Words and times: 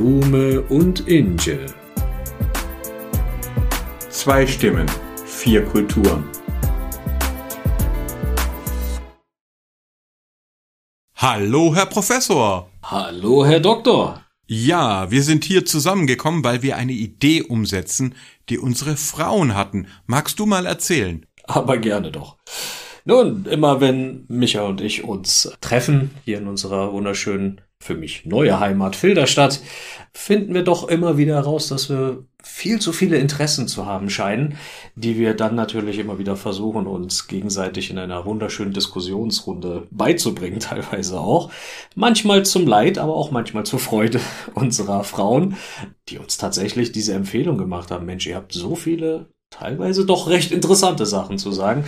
Blume 0.00 0.62
und 0.62 1.06
Inge. 1.08 1.66
Zwei 4.08 4.46
Stimmen, 4.46 4.86
vier 5.26 5.62
Kulturen. 5.62 6.24
Hallo, 11.16 11.74
Herr 11.74 11.84
Professor. 11.84 12.70
Hallo, 12.82 13.44
Herr 13.44 13.60
Doktor. 13.60 14.24
Ja, 14.46 15.10
wir 15.10 15.22
sind 15.22 15.44
hier 15.44 15.66
zusammengekommen, 15.66 16.42
weil 16.44 16.62
wir 16.62 16.78
eine 16.78 16.92
Idee 16.92 17.42
umsetzen, 17.42 18.14
die 18.48 18.56
unsere 18.56 18.96
Frauen 18.96 19.54
hatten. 19.54 19.86
Magst 20.06 20.38
du 20.38 20.46
mal 20.46 20.64
erzählen? 20.64 21.26
Aber 21.44 21.76
gerne 21.76 22.10
doch. 22.10 22.38
Nun, 23.04 23.44
immer 23.44 23.82
wenn 23.82 24.24
Micha 24.28 24.62
und 24.62 24.80
ich 24.80 25.04
uns 25.04 25.54
treffen, 25.60 26.12
hier 26.24 26.38
in 26.38 26.46
unserer 26.46 26.90
wunderschönen, 26.90 27.60
für 27.82 27.94
mich 27.94 28.26
neue 28.26 28.60
Heimat 28.60 28.94
Filderstadt, 28.94 29.60
finden 30.12 30.52
wir 30.52 30.62
doch 30.62 30.88
immer 30.88 31.16
wieder 31.16 31.36
heraus, 31.36 31.68
dass 31.68 31.88
wir 31.88 32.24
viel 32.42 32.78
zu 32.78 32.92
viele 32.92 33.16
Interessen 33.16 33.68
zu 33.68 33.86
haben 33.86 34.10
scheinen, 34.10 34.56
die 34.94 35.16
wir 35.16 35.34
dann 35.34 35.54
natürlich 35.54 35.98
immer 35.98 36.18
wieder 36.18 36.36
versuchen, 36.36 36.86
uns 36.86 37.26
gegenseitig 37.26 37.90
in 37.90 37.98
einer 37.98 38.26
wunderschönen 38.26 38.72
Diskussionsrunde 38.72 39.86
beizubringen, 39.90 40.60
teilweise 40.60 41.20
auch. 41.20 41.50
Manchmal 41.94 42.44
zum 42.44 42.66
Leid, 42.66 42.98
aber 42.98 43.14
auch 43.14 43.30
manchmal 43.30 43.64
zur 43.64 43.78
Freude 43.78 44.20
unserer 44.54 45.02
Frauen, 45.04 45.56
die 46.08 46.18
uns 46.18 46.36
tatsächlich 46.36 46.92
diese 46.92 47.14
Empfehlung 47.14 47.56
gemacht 47.56 47.90
haben. 47.90 48.04
Mensch, 48.04 48.26
ihr 48.26 48.36
habt 48.36 48.52
so 48.52 48.76
viele 48.76 49.30
teilweise 49.50 50.04
doch 50.04 50.28
recht 50.28 50.52
interessante 50.52 51.06
Sachen 51.06 51.38
zu 51.38 51.50
sagen. 51.50 51.84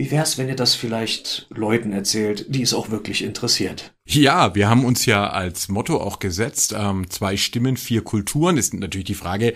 Wie 0.00 0.10
wär's, 0.10 0.38
wenn 0.38 0.48
ihr 0.48 0.56
das 0.56 0.74
vielleicht 0.74 1.46
Leuten 1.50 1.92
erzählt, 1.92 2.46
die 2.48 2.62
es 2.62 2.72
auch 2.72 2.88
wirklich 2.88 3.22
interessiert? 3.22 3.92
Ja, 4.08 4.54
wir 4.54 4.66
haben 4.66 4.86
uns 4.86 5.04
ja 5.04 5.28
als 5.28 5.68
Motto 5.68 6.00
auch 6.00 6.20
gesetzt, 6.20 6.74
ähm, 6.74 7.10
zwei 7.10 7.36
Stimmen, 7.36 7.76
vier 7.76 8.02
Kulturen. 8.02 8.56
Ist 8.56 8.72
natürlich 8.72 9.04
die 9.04 9.14
Frage, 9.14 9.52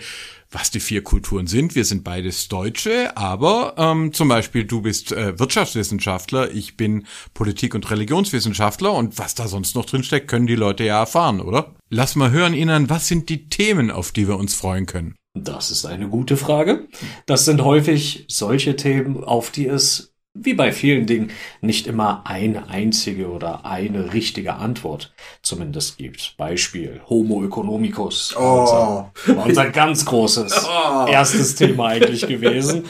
was 0.51 0.69
die 0.69 0.81
vier 0.81 1.03
Kulturen 1.03 1.47
sind. 1.47 1.73
Wir 1.73 1.83
sind 1.83 2.03
beides 2.03 2.47
Deutsche, 2.47 3.17
aber 3.17 3.73
ähm, 3.79 4.13
zum 4.13 4.27
Beispiel 4.27 4.65
du 4.65 4.83
bist 4.83 5.11
äh, 5.13 5.39
Wirtschaftswissenschaftler, 5.39 6.51
ich 6.51 6.77
bin 6.77 7.07
Politik- 7.33 7.73
und 7.73 7.89
Religionswissenschaftler 7.89 8.93
und 8.93 9.17
was 9.17 9.33
da 9.33 9.47
sonst 9.47 9.73
noch 9.73 9.85
drinsteckt, 9.85 10.27
können 10.27 10.45
die 10.45 10.53
Leute 10.53 10.83
ja 10.83 10.99
erfahren, 10.99 11.41
oder? 11.41 11.73
Lass 11.89 12.15
mal 12.15 12.29
hören, 12.29 12.53
Ihnen, 12.53 12.87
was 12.87 13.07
sind 13.07 13.29
die 13.29 13.49
Themen, 13.49 13.89
auf 13.89 14.11
die 14.11 14.27
wir 14.27 14.37
uns 14.37 14.53
freuen 14.53 14.85
können? 14.85 15.15
Das 15.33 15.71
ist 15.71 15.87
eine 15.87 16.07
gute 16.07 16.37
Frage. 16.37 16.87
Das 17.25 17.45
sind 17.45 17.63
häufig 17.63 18.25
solche 18.29 18.75
Themen, 18.75 19.23
auf 19.23 19.49
die 19.49 19.65
es 19.65 20.14
wie 20.35 20.53
bei 20.53 20.71
vielen 20.71 21.05
Dingen 21.05 21.31
nicht 21.61 21.87
immer 21.87 22.23
eine 22.25 22.69
einzige 22.69 23.29
oder 23.29 23.65
eine 23.65 24.13
richtige 24.13 24.55
Antwort 24.55 25.13
zumindest 25.41 25.97
gibt. 25.97 26.35
Beispiel 26.37 27.01
Homo 27.09 27.43
economicus. 27.43 28.35
Oh. 28.37 28.41
Unser, 28.61 29.11
war 29.37 29.45
unser 29.45 29.69
ganz 29.69 30.05
großes 30.05 30.67
Oh. 30.75 31.07
erstes 31.07 31.55
Thema 31.55 31.87
eigentlich 31.87 32.27
gewesen. 32.27 32.85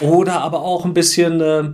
Oder 0.00 0.40
aber 0.40 0.60
auch 0.62 0.84
ein 0.84 0.94
bisschen 0.94 1.40
äh, 1.40 1.72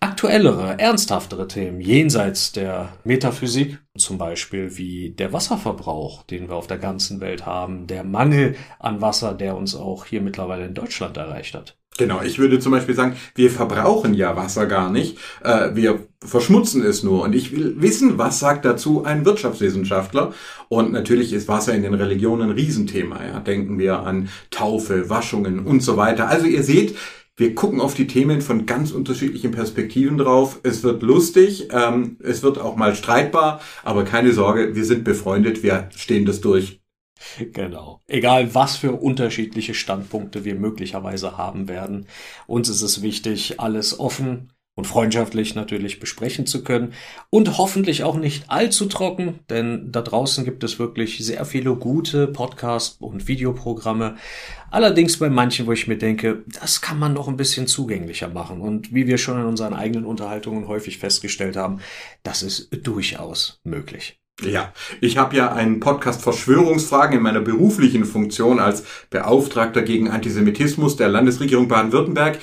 aktuellere, 0.00 0.78
ernsthaftere 0.78 1.48
Themen 1.48 1.80
jenseits 1.80 2.52
der 2.52 2.98
Metaphysik. 3.04 3.78
Zum 3.96 4.18
Beispiel 4.18 4.76
wie 4.76 5.10
der 5.10 5.32
Wasserverbrauch, 5.32 6.24
den 6.24 6.48
wir 6.48 6.56
auf 6.56 6.66
der 6.66 6.78
ganzen 6.78 7.20
Welt 7.20 7.46
haben, 7.46 7.86
der 7.86 8.04
Mangel 8.04 8.56
an 8.78 9.00
Wasser, 9.00 9.34
der 9.34 9.56
uns 9.56 9.74
auch 9.74 10.06
hier 10.06 10.20
mittlerweile 10.20 10.66
in 10.66 10.74
Deutschland 10.74 11.16
erreicht 11.16 11.54
hat. 11.54 11.78
Genau, 11.98 12.22
ich 12.22 12.38
würde 12.38 12.58
zum 12.58 12.72
Beispiel 12.72 12.94
sagen, 12.94 13.16
wir 13.34 13.50
verbrauchen 13.50 14.14
ja 14.14 14.34
Wasser 14.34 14.64
gar 14.66 14.90
nicht, 14.90 15.18
äh, 15.44 15.74
wir 15.74 16.06
verschmutzen 16.24 16.82
es 16.82 17.02
nur. 17.02 17.22
Und 17.22 17.34
ich 17.34 17.52
will 17.52 17.74
wissen, 17.78 18.16
was 18.16 18.38
sagt 18.38 18.64
dazu 18.64 19.04
ein 19.04 19.26
Wirtschaftswissenschaftler? 19.26 20.32
Und 20.68 20.92
natürlich 20.92 21.32
ist 21.34 21.48
Wasser 21.48 21.74
in 21.74 21.82
den 21.82 21.94
Religionen 21.94 22.50
ein 22.50 22.56
Riesenthema. 22.56 23.22
Ja? 23.24 23.40
Denken 23.40 23.78
wir 23.78 24.00
an 24.00 24.30
Taufe, 24.50 25.10
Waschungen 25.10 25.60
und 25.60 25.82
so 25.82 25.98
weiter. 25.98 26.28
Also 26.28 26.46
ihr 26.46 26.62
seht, 26.62 26.96
wir 27.36 27.54
gucken 27.54 27.80
auf 27.80 27.94
die 27.94 28.06
Themen 28.06 28.40
von 28.40 28.66
ganz 28.66 28.90
unterschiedlichen 28.90 29.52
Perspektiven 29.52 30.16
drauf. 30.18 30.60
Es 30.62 30.82
wird 30.82 31.02
lustig, 31.02 31.68
ähm, 31.72 32.18
es 32.22 32.42
wird 32.42 32.58
auch 32.58 32.76
mal 32.76 32.94
streitbar, 32.94 33.60
aber 33.84 34.04
keine 34.04 34.32
Sorge, 34.32 34.74
wir 34.74 34.84
sind 34.84 35.04
befreundet, 35.04 35.62
wir 35.62 35.88
stehen 35.94 36.24
das 36.24 36.40
durch. 36.40 36.81
Genau. 37.52 38.00
Egal, 38.06 38.54
was 38.54 38.76
für 38.76 38.92
unterschiedliche 38.92 39.74
Standpunkte 39.74 40.44
wir 40.44 40.54
möglicherweise 40.54 41.36
haben 41.36 41.68
werden. 41.68 42.06
Uns 42.46 42.68
ist 42.68 42.82
es 42.82 43.02
wichtig, 43.02 43.60
alles 43.60 43.98
offen 43.98 44.52
und 44.74 44.86
freundschaftlich 44.86 45.54
natürlich 45.54 46.00
besprechen 46.00 46.46
zu 46.46 46.64
können 46.64 46.94
und 47.28 47.58
hoffentlich 47.58 48.04
auch 48.04 48.16
nicht 48.16 48.48
allzu 48.48 48.86
trocken, 48.86 49.40
denn 49.50 49.92
da 49.92 50.00
draußen 50.00 50.46
gibt 50.46 50.64
es 50.64 50.78
wirklich 50.78 51.18
sehr 51.18 51.44
viele 51.44 51.76
gute 51.76 52.26
Podcast- 52.26 53.00
und 53.00 53.28
Videoprogramme. 53.28 54.16
Allerdings 54.70 55.18
bei 55.18 55.28
manchen, 55.28 55.66
wo 55.66 55.72
ich 55.72 55.88
mir 55.88 55.98
denke, 55.98 56.42
das 56.58 56.80
kann 56.80 56.98
man 56.98 57.12
noch 57.12 57.28
ein 57.28 57.36
bisschen 57.36 57.66
zugänglicher 57.66 58.28
machen. 58.28 58.62
Und 58.62 58.94
wie 58.94 59.06
wir 59.06 59.18
schon 59.18 59.38
in 59.38 59.46
unseren 59.46 59.74
eigenen 59.74 60.06
Unterhaltungen 60.06 60.66
häufig 60.68 60.96
festgestellt 60.96 61.56
haben, 61.56 61.80
das 62.22 62.42
ist 62.42 62.70
durchaus 62.86 63.60
möglich. 63.64 64.21
Ja, 64.40 64.72
ich 65.00 65.18
habe 65.18 65.36
ja 65.36 65.52
einen 65.52 65.78
Podcast 65.78 66.22
Verschwörungsfragen 66.22 67.18
in 67.18 67.22
meiner 67.22 67.40
beruflichen 67.40 68.04
Funktion 68.04 68.58
als 68.58 68.84
Beauftragter 69.10 69.82
gegen 69.82 70.10
Antisemitismus 70.10 70.96
der 70.96 71.08
Landesregierung 71.08 71.68
Baden-Württemberg, 71.68 72.40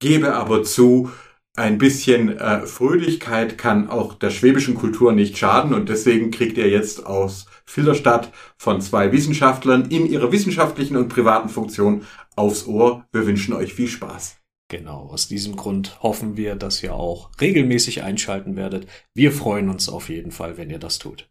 gebe 0.00 0.34
aber 0.34 0.62
zu, 0.64 1.10
ein 1.58 1.78
bisschen 1.78 2.38
äh, 2.38 2.66
Fröhlichkeit 2.66 3.58
kann 3.58 3.90
auch 3.90 4.14
der 4.14 4.30
schwäbischen 4.30 4.74
Kultur 4.74 5.12
nicht 5.12 5.36
schaden 5.36 5.74
und 5.74 5.88
deswegen 5.88 6.30
kriegt 6.30 6.56
ihr 6.56 6.68
jetzt 6.68 7.04
aus 7.04 7.46
Filderstadt 7.66 8.32
von 8.56 8.80
zwei 8.80 9.12
Wissenschaftlern 9.12 9.90
in 9.90 10.06
ihrer 10.06 10.30
wissenschaftlichen 10.30 10.96
und 10.96 11.08
privaten 11.08 11.48
Funktion 11.48 12.06
aufs 12.36 12.66
Ohr. 12.66 13.04
Wir 13.10 13.26
wünschen 13.26 13.54
euch 13.54 13.74
viel 13.74 13.88
Spaß. 13.88 14.38
Genau, 14.70 15.08
aus 15.08 15.28
diesem 15.28 15.56
Grund 15.56 16.02
hoffen 16.02 16.36
wir, 16.36 16.54
dass 16.54 16.82
ihr 16.82 16.94
auch 16.94 17.30
regelmäßig 17.40 18.02
einschalten 18.02 18.54
werdet. 18.54 18.86
Wir 19.14 19.32
freuen 19.32 19.70
uns 19.70 19.88
auf 19.88 20.10
jeden 20.10 20.30
Fall, 20.30 20.58
wenn 20.58 20.68
ihr 20.68 20.78
das 20.78 20.98
tut. 20.98 21.30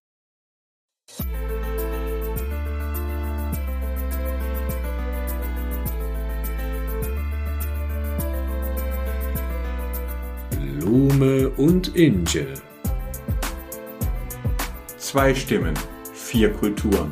Blume 10.50 11.50
und 11.50 11.96
Inge. 11.96 12.56
Zwei 14.98 15.36
Stimmen, 15.36 15.76
vier 16.12 16.52
Kulturen. 16.52 17.12